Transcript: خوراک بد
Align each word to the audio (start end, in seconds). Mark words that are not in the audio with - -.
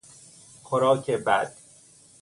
خوراک 0.63 1.09
بد 1.11 1.53